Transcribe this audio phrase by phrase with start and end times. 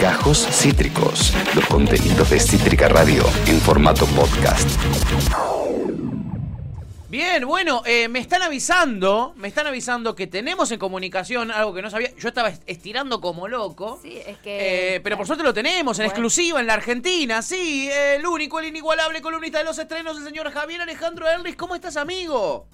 [0.00, 4.68] Gajos Cítricos, los contenidos de Cítrica Radio en formato podcast.
[7.08, 11.80] Bien, bueno, eh, me están avisando, me están avisando que tenemos en comunicación algo que
[11.82, 12.10] no sabía.
[12.18, 14.00] Yo estaba estirando como loco.
[14.02, 14.96] Sí, es que.
[14.96, 16.10] Eh, pero por suerte lo tenemos en Bueno.
[16.10, 17.42] exclusiva en la Argentina.
[17.42, 21.56] Sí, el único, el inigualable columnista de los estrenos, el señor Javier Alejandro Erlis.
[21.56, 22.66] ¿Cómo estás, amigo?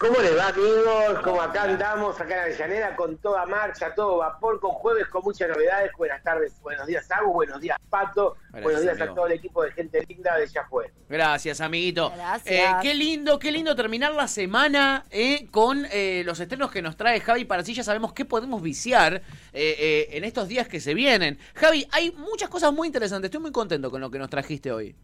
[0.00, 1.22] ¿Cómo les va, amigos?
[1.22, 5.50] Como acá andamos, acá en Avellaneda, con toda marcha, todo vapor, con jueves, con muchas
[5.50, 5.90] novedades.
[5.98, 8.34] Buenas tardes, buenos días, Agus, buenos días, Pato.
[8.34, 9.12] Gracias, buenos días amigo.
[9.12, 10.90] a todo el equipo de gente linda de Ya Fue.
[11.06, 12.14] Gracias, amiguito.
[12.16, 12.46] Gracias.
[12.46, 16.96] Eh, qué lindo, qué lindo terminar la semana eh, con eh, los estrenos que nos
[16.96, 19.22] trae Javi para así ya sabemos qué podemos viciar eh,
[19.52, 21.38] eh, en estos días que se vienen.
[21.52, 23.28] Javi, hay muchas cosas muy interesantes.
[23.28, 24.96] Estoy muy contento con lo que nos trajiste hoy.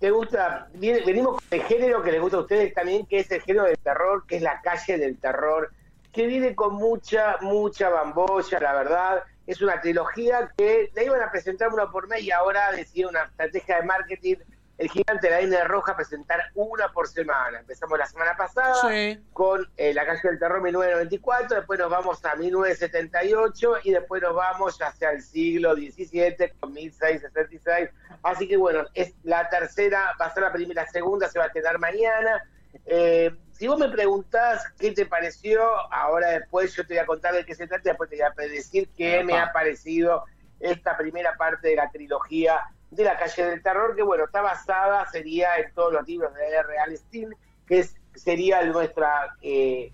[0.00, 0.66] ¿Te gusta?
[0.72, 3.76] Venimos con el género que les gusta a ustedes también, que es el género del
[3.76, 5.70] terror, que es la calle del terror,
[6.10, 9.22] que viene con mucha, mucha bambolla, la verdad.
[9.46, 13.24] Es una trilogía que la iban a presentar una por mes y ahora decidieron una
[13.24, 14.36] estrategia de marketing.
[14.80, 17.58] El gigante de la línea roja presentar una por semana.
[17.58, 19.22] Empezamos la semana pasada Sí.
[19.34, 24.34] con eh, La calle del terror 1994, después nos vamos a 1978 y después nos
[24.34, 27.90] vamos ya hacia el siglo XVII con 1666.
[28.22, 31.44] Así que bueno, es la tercera, va a ser la primera, la segunda se va
[31.44, 32.42] a estrenar mañana.
[32.86, 37.34] Eh, si vos me preguntás qué te pareció, ahora después yo te voy a contar
[37.34, 40.24] de qué se trata y después te voy a decir qué me ha parecido
[40.58, 42.62] esta primera parte de la trilogía
[43.00, 46.46] de la calle del terror, que bueno, está basada, sería en todos los libros de
[46.48, 46.96] R.
[46.96, 47.34] Stein,
[47.66, 49.92] que es, sería nuestra eh,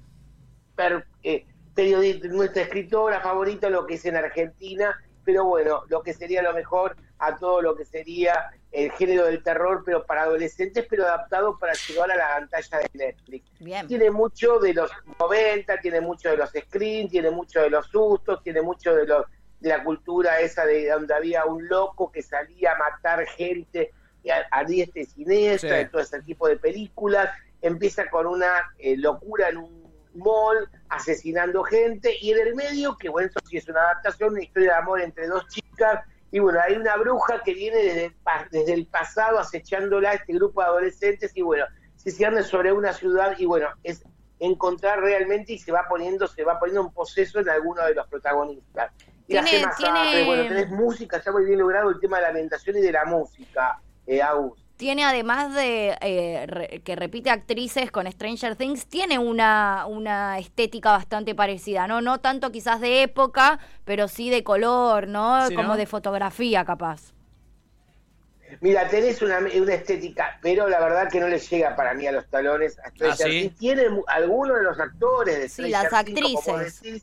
[0.74, 6.14] per- eh, periodista, nuestra escritora favorita, lo que es en Argentina, pero bueno, lo que
[6.14, 10.86] sería lo mejor a todo lo que sería el género del terror, pero para adolescentes,
[10.88, 13.50] pero adaptado para llevar a la pantalla de Netflix.
[13.58, 13.86] Bien.
[13.86, 18.42] Tiene mucho de los 90, tiene mucho de los screens, tiene mucho de los sustos,
[18.42, 19.24] tiene mucho de los
[19.60, 24.46] la cultura esa de donde había un loco que salía a matar gente y a,
[24.50, 25.76] a diestra y siniestra, Sí.
[25.76, 27.30] de todo ese tipo de películas.
[27.62, 33.08] Empieza con una eh, locura en un mall, asesinando gente, y en el medio, que
[33.08, 36.58] bueno, eso sí es una adaptación, una historia de amor entre dos chicas, y bueno,
[36.60, 40.60] hay una bruja que viene desde el, pa- desde el pasado acechándola a este grupo
[40.62, 41.66] de adolescentes, y bueno,
[41.96, 44.02] se cierne sobre una ciudad, y bueno, es
[44.38, 48.06] encontrar realmente y se va poniendo, se va poniendo un poseso en alguno de los
[48.08, 48.92] protagonistas.
[49.28, 52.22] Y Tiene- hace masacre, tiene- bueno, tenés música, está muy bien logrado el tema de
[52.22, 54.62] la ambientación y de la música, eh, Agus.
[54.76, 60.90] Tiene además de eh, re- que repite actrices con Stranger Things, tiene una, una estética
[60.92, 62.02] bastante parecida, ¿no?
[62.02, 65.48] No tanto quizás de época, pero sí de color, ¿no?
[65.48, 65.76] Sí, Como ¿no?
[65.76, 67.14] de fotografía, capaz.
[68.60, 72.12] Mira, tenés una, una estética, pero la verdad que no le llega para mí a
[72.12, 73.40] los talones a Stranger ¿Ah, sí?
[73.48, 73.56] Things.
[73.58, 77.02] Tiene algunos de los actores de Sí, Stranger las Things, como vos actrices.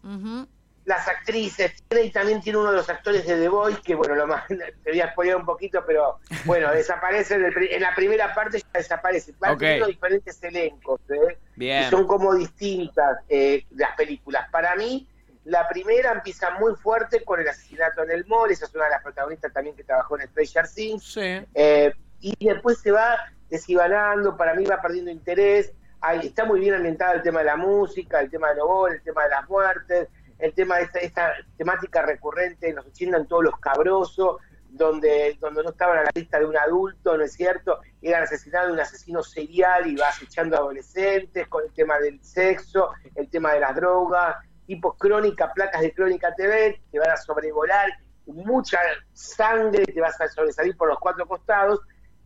[0.85, 1.71] Las actrices,
[2.03, 4.91] y también tiene uno de los actores de The Voice, que bueno, lo más, te
[4.91, 8.66] voy a spoiler un poquito, pero bueno, desaparece en, el en la primera parte, ya
[8.73, 9.33] desaparece.
[9.39, 9.59] Van Ok.
[9.59, 11.38] teniendo diferentes elencos, ¿eh?
[11.55, 11.83] Bien.
[11.83, 14.49] y son como distintas eh, las películas.
[14.51, 15.07] Para mí,
[15.45, 18.91] la primera empieza muy fuerte con el asesinato en el mall, esa es una de
[18.91, 21.45] las protagonistas también que trabajó en Stranger Things, Sí.
[21.53, 23.17] eh, y después se va
[23.50, 25.71] deshibanando, para mí va perdiendo interés.
[26.01, 29.01] Ahí está muy bien ambientada el tema de la música, el tema del gol, el
[29.01, 30.07] tema de las muertes,
[30.39, 34.38] el tema de esta, esta temática recurrente en los 80 en todos los cabrosos,
[34.69, 37.79] donde, donde no estaban a la lista de un adulto, ¿no es cierto?
[38.01, 42.91] Eran asesinados de un asesino serial y va acechando adolescentes con el tema del sexo,
[43.16, 47.88] el tema de las drogas, tipo crónica, placas de crónica TV, te van a sobrevolar,
[48.25, 48.79] mucha
[49.13, 51.81] sangre, te vas a sobresalir por los cuatro costados,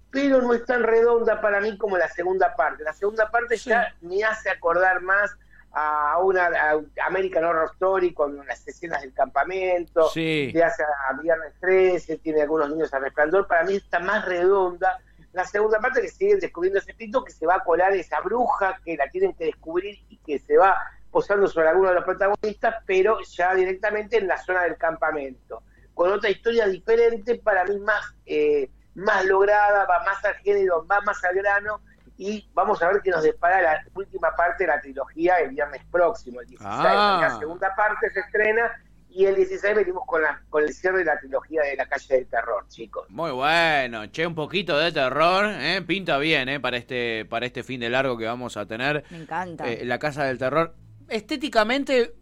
[0.09, 2.83] pero no es tan redonda para mí como la segunda parte.
[2.83, 5.35] La segunda parte ya me hace acordar más
[5.79, 10.49] a una a American Horror Story con las escenas del campamento, Sí.
[10.51, 14.99] te hace a Viernes 13, tiene algunos niños a resplandor, para mí está más redonda.
[15.33, 18.79] La segunda parte que siguen descubriendo ese espíritu que se va a colar esa bruja
[18.83, 20.75] que la tienen que descubrir y que se va
[21.11, 25.61] posando sobre alguno de los protagonistas, pero ya directamente en la zona del campamento.
[25.93, 31.01] Con otra historia diferente, para mí más, eh, más lograda, va más al género, va
[31.01, 31.81] más al grano,
[32.17, 35.81] y vamos a ver qué nos depara la última parte de la trilogía el viernes
[35.91, 36.67] próximo, el 16.
[36.69, 37.17] Ah.
[37.21, 38.71] La segunda parte se estrena
[39.09, 42.15] y el 16 venimos con, la, con el cierre de la trilogía de la calle
[42.15, 43.09] del terror, chicos.
[43.09, 45.81] Muy bueno, che, un poquito de terror, ¿eh?
[45.85, 46.59] pinta bien, ¿eh?
[46.59, 49.03] Para este, para este fin de largo que vamos a tener.
[49.09, 49.67] Me encanta.
[49.67, 50.75] Eh, la Casa del Terror.
[51.07, 52.13] Estéticamente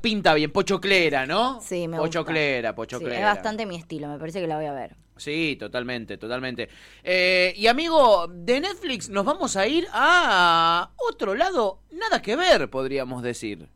[0.00, 1.60] pinta bien, pochoclera, ¿no?
[1.60, 2.20] Sí, me gusta.
[2.20, 3.16] Pochoclera, Sí, pochoclera.
[3.18, 4.96] es bastante mi estilo, me parece que la voy a ver.
[5.16, 6.68] Sí, totalmente, totalmente.
[7.02, 12.68] Eh, y amigo, de Netflix nos vamos a ir a otro lado, nada que ver,
[12.68, 13.68] podríamos decir.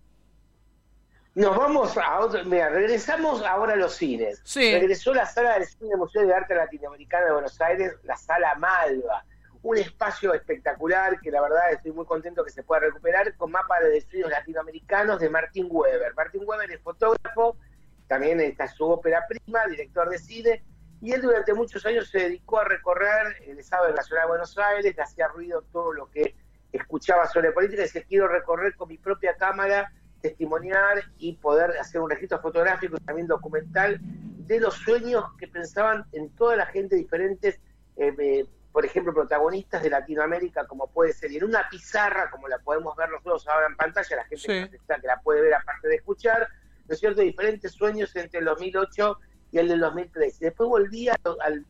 [1.34, 2.44] Nos vamos a otro.
[2.44, 4.40] Mira, regresamos ahora a los cines.
[4.44, 4.72] Sí.
[4.72, 9.24] Regresó la sala del Cine Museo de Arte Latinoamericano de Buenos Aires, la sala Malva.
[9.62, 13.78] Un espacio espectacular que la verdad estoy muy contento que se pueda recuperar con mapa
[13.80, 16.14] de estudios latinoamericanos de Martín Weber.
[16.14, 17.56] Martín Weber es fotógrafo,
[18.08, 20.64] también está su ópera prima, director de cine,
[21.00, 24.94] y él durante muchos años se dedicó a recorrer el Estado Nacional de Buenos Aires,
[24.96, 26.34] le hacía ruido todo lo que
[26.72, 32.00] escuchaba sobre política, y decía, quiero recorrer con mi propia cámara testimoniar y poder hacer
[32.00, 36.96] un registro fotográfico y también documental de los sueños que pensaban en toda la gente
[36.96, 37.58] diferentes,
[37.96, 42.46] eh, eh, por ejemplo, protagonistas de Latinoamérica, como puede ser, y en una pizarra, como
[42.48, 44.70] la podemos ver nosotros ahora en pantalla, la gente Sí.
[44.70, 46.46] que, está, que la puede ver aparte de escuchar,
[46.86, 49.18] ¿no es cierto?, diferentes sueños entre el 2008
[49.52, 50.44] y el del 2013.
[50.44, 51.16] Después volvía,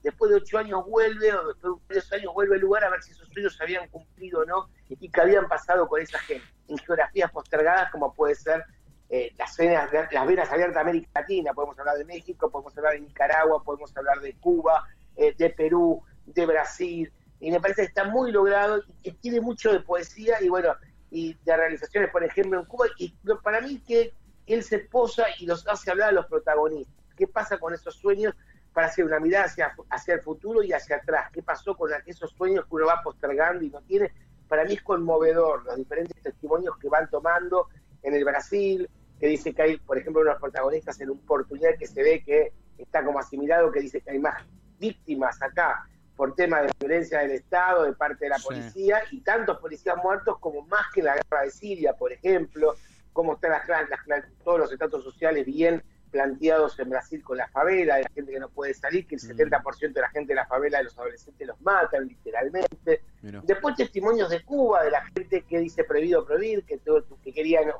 [0.02, 3.02] después de ocho años vuelve, o después de varios años vuelve al lugar a ver
[3.02, 6.46] si esos sueños se habían cumplido o no, y qué habían pasado con esa gente,
[6.68, 8.64] en geografías postergadas como puede ser
[9.08, 12.92] eh, las, venas, las venas abiertas de América Latina, podemos hablar de México, podemos hablar
[12.92, 14.86] de Nicaragua, podemos hablar de Cuba,
[15.16, 19.40] eh, de Perú, de Brasil, y me parece que está muy logrado y que tiene
[19.40, 20.74] mucho de poesía y bueno,
[21.10, 23.12] y de realizaciones, por ejemplo, en Cuba, y
[23.42, 24.12] para mí que
[24.46, 26.99] él se posa y los hace hablar a los protagonistas.
[27.20, 28.34] ¿Qué pasa con esos sueños
[28.72, 31.28] para hacer una mirada hacia, hacia el futuro y hacia atrás?
[31.30, 34.10] ¿Qué pasó con esos sueños que uno va postergando y no tiene?
[34.48, 37.68] Para mí es conmovedor los diferentes testimonios que van tomando
[38.02, 38.88] en el Brasil,
[39.18, 42.54] que dice que hay, por ejemplo, unos protagonistas en un Portugal que se ve que
[42.78, 44.42] está como asimilado, que dice que hay más
[44.78, 48.44] víctimas acá por tema de violencia del Estado, de parte de la Sí.
[48.44, 52.76] policía, y tantos policías muertos como más que en la guerra de Siria, por ejemplo,
[53.12, 53.68] cómo están las,
[54.06, 58.32] las todos los estatus sociales bien planteados en Brasil con la favela, de la gente
[58.32, 59.26] que no puede salir, que el Mm.
[59.26, 63.02] 70% de la gente de la favela, de los adolescentes, los matan literalmente.
[63.44, 66.80] Después testimonios de Cuba, de la gente que dice prohibido prohibir, que,
[67.22, 67.72] que querían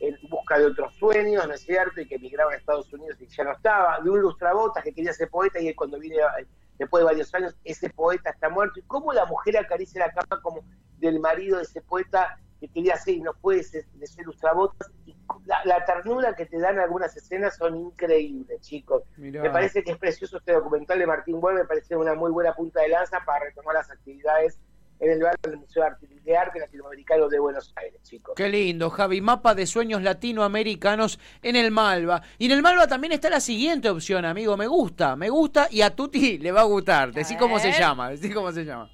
[0.00, 2.00] en busca de otros sueños, ¿no es cierto?
[2.00, 4.00] Y que emigraban a Estados Unidos y ya no estaba.
[4.00, 6.46] De un lustrabotas que quería ser poeta y él cuando viene, eh,
[6.78, 8.80] después de varios años, ese poeta está muerto.
[8.80, 10.64] Y cómo la mujer acaricia la cama como
[10.98, 14.90] del marido de ese poeta que quería ser y no puede ser, de ser lustrabotas.
[15.46, 19.02] La, la ternura que te dan algunas escenas son increíbles, chicos.
[19.16, 19.42] Mirá.
[19.42, 22.54] Me parece que es precioso este documental de Martín Bull, me parece una muy buena
[22.54, 24.58] punta de lanza para retomar las actividades
[25.00, 28.34] en el bar del Museo de Arte, de Arte Latinoamericano de Buenos Aires, chicos.
[28.36, 29.20] Qué lindo, Javi.
[29.20, 32.22] Mapa de sueños latinoamericanos en el Malva.
[32.38, 34.56] Y en el Malva también está la siguiente opción, amigo.
[34.56, 37.12] Me gusta, me gusta y a Tuti le va a gustar.
[37.12, 38.90] Decí cómo se llama, decí cómo se llama.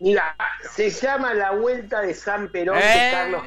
[0.00, 0.34] Mira,
[0.70, 2.80] se llama La Vuelta de San Perón Eh.
[2.80, 3.42] de Carlos.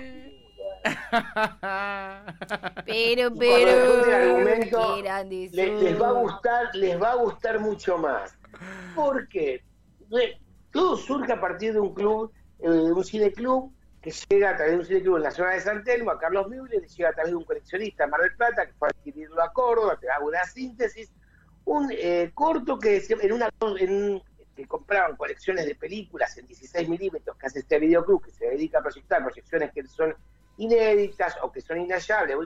[2.86, 3.70] Pero, pero.
[3.70, 5.82] escuchen el argumento, qué grande le- sos.
[5.84, 8.38] les va a gustar, les va a gustar mucho más.
[8.96, 9.64] Porque
[10.72, 13.72] todo surge a partir de un club, eh, un cineclub,
[14.02, 16.48] que llega a través de un cineclub en la zona de San Telmo, a Carlos
[16.48, 18.92] Müller, y llega a través de un coleccionista en Mar del Plata, que fue a
[18.92, 21.12] adquirirlo a Córdoba, te hago una síntesis,
[21.66, 24.22] un eh, corto que en una en
[24.56, 28.80] que compraban colecciones de películas en 16 milímetros, que hace este videoclub, que se dedica
[28.80, 30.16] a proyectar proyecciones que son
[30.57, 32.38] inéditas o que son inhallables,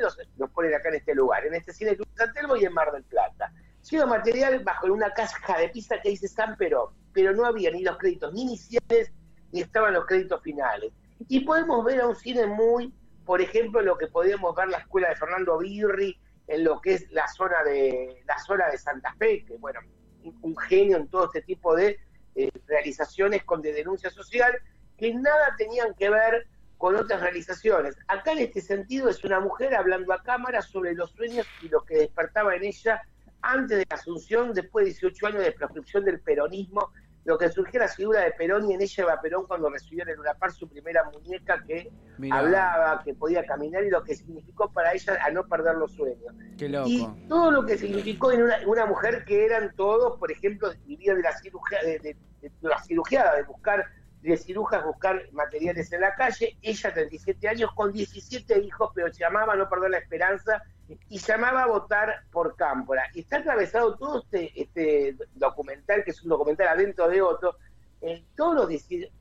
[0.00, 2.72] los, los ponen acá en este lugar, en este cine Club San Telmo y en
[2.72, 3.52] Mar del Plata.
[3.90, 7.82] Llega material bajo una caja de pizza que dice San Perón, pero no había ni
[7.82, 9.12] los créditos ni iniciales
[9.52, 10.92] ni estaban los créditos finales.
[11.28, 12.92] Y podemos ver a un cine muy,
[13.24, 17.10] por ejemplo, lo que podíamos ver la escuela de Fernando Birri en lo que es
[17.10, 19.80] la zona de la zona de Santa Fe, que bueno,
[20.22, 21.98] un, un genio en todo este tipo de
[22.34, 24.52] eh, realizaciones con de denuncia social
[24.96, 26.46] que nada tenían que ver
[26.78, 27.96] con otras realizaciones.
[28.06, 31.82] Acá en este sentido es una mujer hablando a cámara sobre los sueños y lo
[31.84, 33.02] que despertaba en ella
[33.42, 36.90] antes de la asunción, después de 18 años de proscripción del peronismo,
[37.24, 40.08] lo que surgió la figura de Perón y en ella va Perón cuando recibió en
[40.10, 42.38] el Unapar su primera muñeca que Mirá.
[42.38, 46.32] hablaba, que podía caminar y lo que significó para ella a no perder los sueños.
[46.56, 46.88] Qué loco.
[46.88, 51.14] Y todo lo que significó en una, una mujer que eran todos, por ejemplo, vivía
[51.14, 53.84] de la cirugía, de, de- de la cirugiada, de buscar,
[54.22, 59.52] de cirujas buscar materiales en la calle, ella 37 años con 17 hijos, pero llamaba
[59.52, 60.62] a no perder la esperanza
[61.08, 63.04] y llamaba a votar por Cámpora.
[63.14, 67.56] Y está atravesado todo este, este documental, que es un documental adentro de otro,
[68.00, 68.68] en todo lo,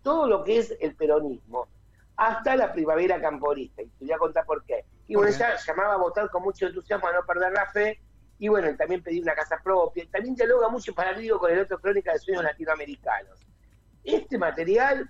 [0.01, 1.67] todo lo que es el peronismo,
[2.15, 3.81] hasta la primavera camporista.
[3.81, 4.85] Y te voy a contar por qué.
[5.07, 7.99] Y bueno, ella llamaba a votar con mucho entusiasmo a no perder la fe.
[8.39, 10.05] Y bueno, también pedí una casa propia.
[10.11, 13.47] También dialoga mucho para mí con el otro Crónica de Sueños Latinoamericanos.
[14.07, 15.09] Este material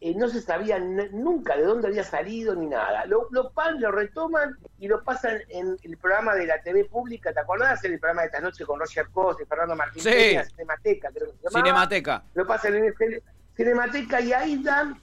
[0.00, 3.04] eh, no se sabía nunca de dónde había salido ni nada.
[3.04, 7.34] Lo, lo, pan, lo retoman y lo pasan en el programa de la TV pública,
[7.34, 7.84] ¿te acordás?
[7.84, 10.08] En el programa de esta noche con Roger Cos y Fernando Martín Sí.
[10.08, 12.24] Peña, Cinemateca, creo que se llamaba Cinemateca.
[12.32, 13.22] lo pasan en el
[13.54, 14.98] Cinemateca y ahí dan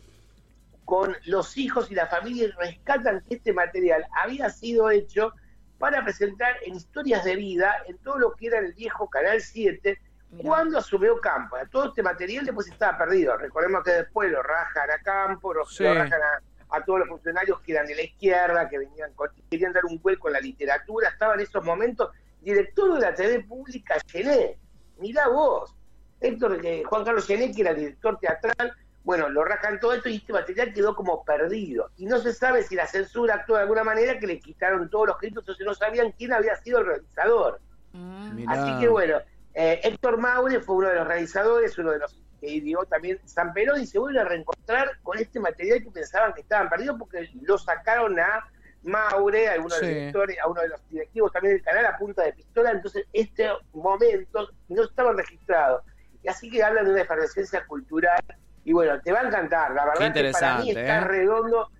[0.84, 5.32] con los hijos y la familia y rescatan que este material había sido hecho
[5.77, 10.00] para presentar en Historias de Vida, en todo lo que era el viejo Canal 7,
[10.36, 11.56] cuando asumió Campo.
[11.72, 13.38] Todo este material después estaba perdido.
[13.38, 16.22] Recordemos que después lo rajan a Campo, lo, rajan
[16.70, 19.12] a, todos los funcionarios que eran de la izquierda, que venían
[19.50, 21.10] querían dar un vuelco en la literatura.
[21.10, 24.58] Estaba en esos momentos director de la TV pública, Gené.
[25.00, 25.74] Mirá vos.
[26.20, 30.18] Héctor, eh, Juan Carlos Gené, que era director teatral, bueno, lo rajan todo esto y
[30.18, 31.92] este material quedó como perdido.
[31.96, 35.08] Y no se sabe si la censura actuó de alguna manera que le quitaron todos
[35.08, 37.62] los créditos o si no sabían quién había sido el realizador.
[37.94, 38.50] Mm.
[38.50, 39.20] Así que bueno,
[39.60, 43.54] eh, Héctor Maure fue uno de los realizadores, uno de los que ideó también San
[43.54, 47.28] Perón y se vuelve a reencontrar con este material que pensaban que estaban perdidos porque
[47.42, 48.48] lo sacaron a
[48.84, 52.22] Maure, a uno, de los a uno de los directivos también del canal a punta
[52.22, 55.82] de pistola, entonces este momento no estaban registrados.
[56.22, 58.24] Y así que hablan de una efervescencia cultural
[58.64, 61.04] y bueno, te va a encantar, la verdad que para mí está ¿eh?
[61.04, 61.72] redondo.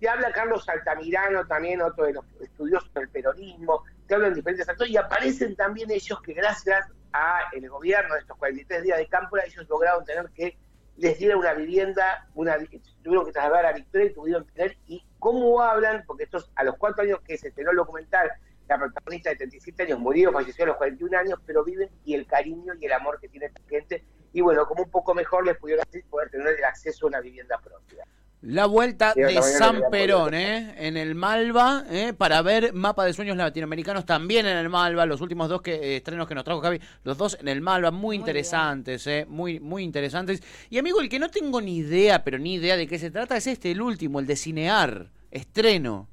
[0.00, 4.92] Te habla Carlos Altamirano, también otro de los estudiosos del peronismo, te hablan diferentes actores
[4.92, 9.36] y aparecen también ellos que gracias a el gobierno de estos 43 días de campo,
[9.38, 10.56] ellos lograron tener que
[10.96, 12.58] les diera una vivienda, una,
[13.02, 16.64] tuvieron que trasladar a Victoria y tuvieron que tener, y cómo hablan, porque estos a
[16.64, 18.30] los cuatro años que se estrenó el documental,
[18.68, 22.26] la protagonista de 37 años murió, falleció a los 41 años, pero viven y el
[22.26, 25.56] cariño y el amor que tiene esta gente y bueno, como un poco mejor les
[25.56, 28.06] pudieron poder tener el acceso a una vivienda propia.
[28.42, 30.74] La vuelta de San Perón, ¿eh?
[30.78, 32.14] En el Malva, ¿eh?
[32.16, 35.04] Para ver Mapa de Sueños Latinoamericanos también en el Malva.
[35.04, 37.90] Los últimos dos que, eh, estrenos que nos trajo Javi, los dos en el Malva,
[37.90, 39.26] muy, interesantes, ¿eh?
[39.28, 40.42] Muy, muy interesantes.
[40.70, 43.36] Y amigo, el que no tengo ni idea, pero ni idea de qué se trata,
[43.36, 46.08] es este, el último, el de Cinear, estreno.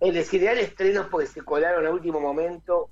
[0.00, 2.90] El, de Cinear estreno porque se colaron a último momento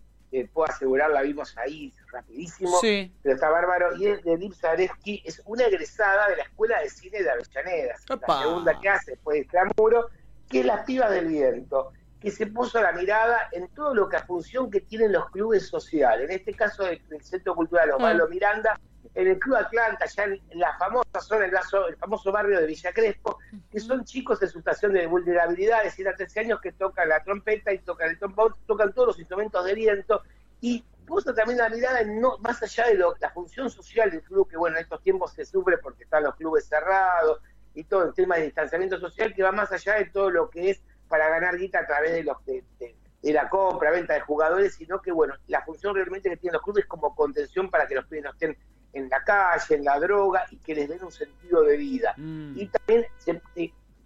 [0.53, 5.43] puedo asegurar, la vimos ahí rapidísimo, pero está bárbaro, y es de Lip Zareski, es
[5.45, 9.47] una egresada de la Escuela de Cine de Avellaneda, la segunda que hace después de
[9.47, 10.09] Clamuro,
[10.49, 14.17] que es La Piba del Viento, que se puso la mirada en todo lo que
[14.17, 18.31] a función que tienen los clubes sociales, en este caso del, Centro Cultural Osvaldo mm.
[18.31, 18.81] Miranda,
[19.15, 22.93] en el Club Atlanta, ya en la famosa zona, el, el famoso barrio de Villa
[22.93, 23.39] Crespo,
[23.71, 27.23] que son chicos en situación de vulnerabilidad, es decir, a 13 años que tocan la
[27.23, 30.23] trompeta y tocan el trombón, tocan todos los instrumentos de viento,
[30.61, 34.49] y puso también la mirada en no, más allá de la función social del club,
[34.49, 37.41] que bueno, en estos tiempos se sufre porque están los clubes cerrados
[37.75, 40.71] y todo el tema de distanciamiento social, que va más allá de todo lo que
[40.71, 44.75] es para ganar guita a través de los de, de la compra, venta de jugadores,
[44.75, 47.95] sino que bueno, la función realmente que tienen los clubes es como contención para que
[47.95, 48.57] los pibes no estén
[48.93, 52.15] en la calle, en la droga y que les den un sentido de vida.
[52.17, 52.59] Mm.
[52.59, 53.41] Y también se,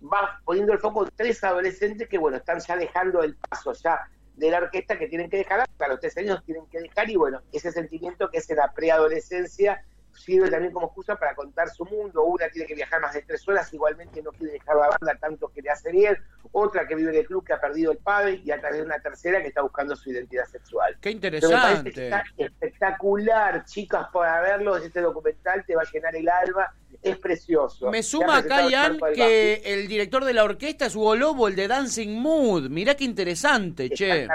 [0.03, 4.09] va poniendo el foco en tres adolescentes que, bueno, están ya dejando el paso ya
[4.41, 7.17] de la orquesta que tienen que dejar, a los tres años tienen que dejar y
[7.17, 11.85] bueno, ese sentimiento que es en la preadolescencia sirve también como excusa para contar su
[11.85, 12.25] mundo.
[12.25, 15.49] Una tiene que viajar más de tres horas, igualmente no quiere dejar la banda tanto
[15.49, 16.17] que le hace bien.
[16.53, 18.85] Otra que vive en el club que ha perdido el padre y a través de
[18.85, 20.97] una tercera que está buscando su identidad sexual.
[21.01, 21.91] Qué interesante.
[21.91, 24.77] está espectacular, chicas, para verlo.
[24.77, 26.75] Este documental te va a llenar el alma.
[27.03, 27.91] Es precioso.
[27.91, 31.69] Me suma acá, Ian, que el director de la orquesta es Hugo Lobo, el de
[31.69, 32.69] Dancing Mood.
[32.69, 34.29] Mirá qué interesante, che.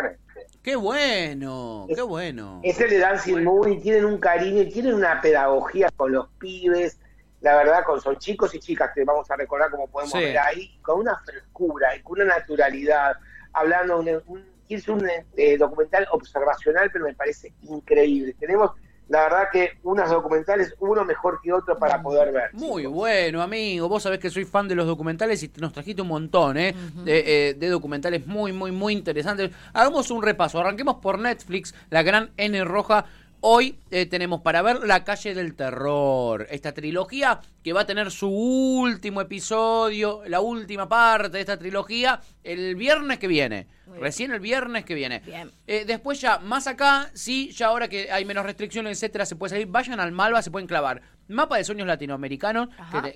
[0.65, 2.59] Qué bueno, qué bueno.
[2.63, 6.27] Es el de Dancing Moon y tienen un cariño y tienen una pedagogía con los
[6.39, 6.97] pibes,
[7.41, 10.75] la verdad, con son chicos y chicas que vamos a recordar como podemos ver ahí,
[10.81, 13.15] con una frescura y con una naturalidad,
[13.53, 15.07] hablando un, un es un
[15.37, 18.35] eh, documental observacional, pero me parece increíble.
[18.39, 18.71] Tenemos
[19.07, 22.53] la verdad que unos documentales, uno mejor que otro para poder ver.
[22.53, 23.87] Muy bueno, amigo.
[23.87, 26.73] Vos sabés que soy fan de los documentales y nos trajiste un montón ¿eh?
[27.03, 29.51] de, eh, de, documentales muy, muy, muy interesantes.
[29.73, 30.59] Hagamos un repaso.
[30.59, 33.05] Arranquemos por Netflix, la gran N roja.
[33.47, 38.09] Hoy eh, tenemos para ver La calle del terror, esta trilogía que va a tener
[38.09, 43.67] su último episodio, la última parte de esta trilogía, el viernes que viene.
[43.99, 45.21] Recién el viernes que viene.
[45.67, 49.51] Eh, después ya, más acá, sí, ya ahora que hay menos restricciones, etcétera, se puede
[49.51, 49.67] salir.
[49.67, 51.03] Vayan al Malva, se pueden clavar.
[51.27, 52.69] Mapa de sueños latinoamericanos,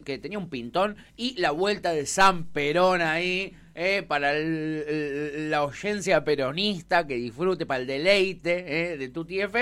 [0.05, 6.23] que, tenía un pintón, y la vuelta de San Perón ahí, eh, para la audiencia
[6.23, 8.63] peronista, que disfrute, para el deleite
[8.95, 9.55] de tu TF.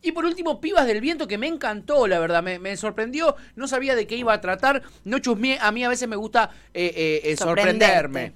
[0.00, 3.96] Y por último, Pibas del Viento, que me encantó, la verdad, me, sorprendió, no sabía
[3.96, 7.20] de qué iba a tratar, no chusmeé, a mí a veces me gusta eh, eh,
[7.24, 8.34] eh sorprenderme.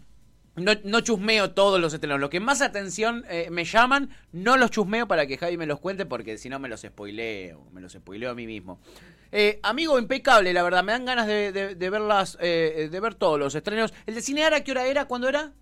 [0.54, 2.21] No, no, chusmeo todos los estrenos.
[2.21, 5.81] Lo que más atención eh, me llaman, no los chusmeo para que Javi me los
[5.81, 8.78] cuente, porque si no me los spoileo, me los spoileo a mí mismo.
[9.62, 13.95] amigo, impecable, la verdad, me dan ganas de, de, verlas, de ver todos los estrenos.
[14.04, 15.07] ¿El de Cineara qué hora era?
[15.07, 15.52] ¿Cuándo era?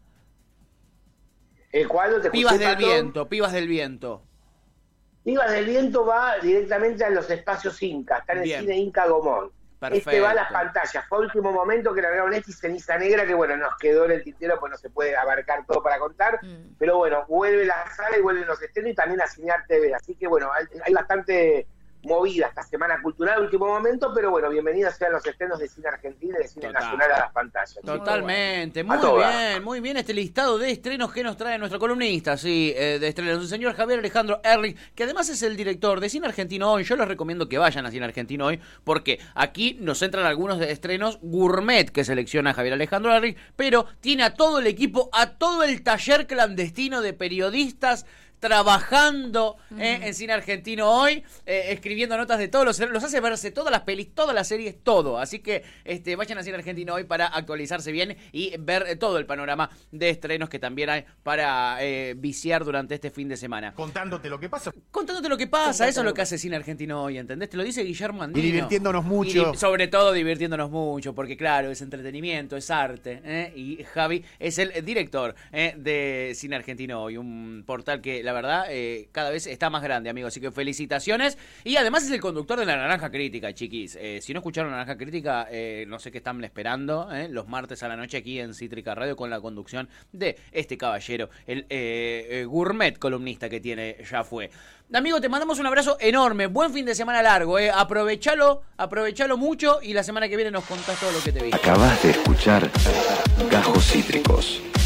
[1.72, 1.88] ¿El
[2.20, 4.24] te Pibas del Viento, Pibas del Viento.
[5.30, 9.52] Vivas del Viento va directamente a los espacios Inca, está en el cine Inca Gomón.
[9.92, 11.06] Este va a las pantallas.
[11.08, 14.24] Fue último momento que largaron este y ceniza negra, que bueno, nos quedó en el
[14.24, 16.40] tintero, pues no se puede abarcar todo para contar.
[16.42, 16.74] Mm.
[16.78, 19.94] Pero bueno, vuelve la sala y vuelven los estrenos y también a Cinear TV.
[19.94, 21.66] Así que bueno, hay bastante
[22.02, 26.36] movida esta semana cultural, último momento, pero bueno, bienvenidos sean los estrenos de cine argentino
[26.38, 27.78] y de cine nacional a las pantallas.
[27.84, 32.72] Totalmente, muy, bien, muy bien este listado de estrenos que nos trae nuestro columnista, sí,
[32.76, 36.26] eh, de estrenos, el señor Javier Alejandro Erlich, que además es el director de Cine
[36.26, 36.84] Argentino Hoy.
[36.84, 40.72] Yo les recomiendo que vayan a Cine Argentino Hoy, porque aquí nos entran algunos de
[40.72, 45.62] estrenos gourmet que selecciona Javier Alejandro Erlich, pero tiene a todo el equipo, a todo
[45.62, 48.06] el taller clandestino de periodistas,
[48.40, 53.50] trabajando eh, en cine argentino hoy, eh, escribiendo notas de todos los los hace verse
[53.50, 55.18] todas las pelis, todas las series, todo.
[55.18, 59.18] Así que este, vayan a cine argentino hoy para actualizarse bien y ver eh, todo
[59.18, 61.78] el panorama de estrenos que también hay para
[62.16, 63.74] viciar durante este fin de semana.
[63.74, 64.72] Contándote lo que pasa.
[64.90, 67.50] Contándote lo que pasa, eso es lo que hace cine argentino hoy, ¿entendés?
[67.50, 68.42] Te lo dice Guillermo Andino.
[68.42, 69.52] Y divirtiéndonos mucho.
[69.52, 73.52] Y, sobre todo divirtiéndonos mucho, porque claro, es entretenimiento, es arte.
[73.54, 79.08] Y Javi es el director de Cine Argentino hoy, un portal que la verdad, eh,
[79.12, 80.28] cada vez está más grande, amigo.
[80.28, 81.38] Así que felicitaciones.
[81.64, 83.96] Y además es el conductor de la Naranja Crítica, chiquis.
[84.00, 87.08] Eh, si no escucharon la Naranja Crítica, eh, no sé qué están esperando.
[87.30, 91.30] Los martes a la noche aquí en Cítrica Radio con la conducción de este caballero,
[91.46, 94.50] el gourmet columnista que tiene, ya fue.
[94.92, 96.46] Amigo, te mandamos un abrazo enorme.
[96.46, 97.56] Buen fin de semana largo.
[97.74, 101.50] Aprovechalo, aprovechalo mucho y la semana que viene nos contás todo lo que te vi.
[101.52, 102.68] Acabas de escuchar
[103.50, 104.60] Gajos Cítricos.